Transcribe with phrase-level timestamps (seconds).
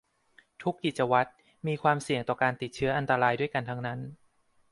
[0.61, 1.29] ทุกกิจวัตร
[1.67, 3.99] มีความเสี่ยงต่อการติดเชื้ออันตรายด้วยกันทั้งนั้น